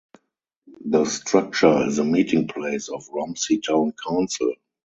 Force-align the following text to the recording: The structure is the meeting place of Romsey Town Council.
The 0.83 1.05
structure 1.05 1.85
is 1.87 1.97
the 1.97 2.03
meeting 2.03 2.47
place 2.47 2.89
of 2.89 3.07
Romsey 3.13 3.59
Town 3.59 3.93
Council. 4.03 4.51